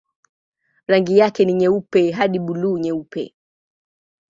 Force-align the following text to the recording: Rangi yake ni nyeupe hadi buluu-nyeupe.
Rangi 0.87 1.17
yake 1.17 1.45
ni 1.45 1.53
nyeupe 1.53 2.11
hadi 2.11 2.39
buluu-nyeupe. 2.39 3.33